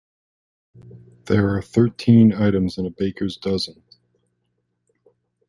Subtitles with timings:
[1.25, 3.83] There are thirteen items in a baker’s dozen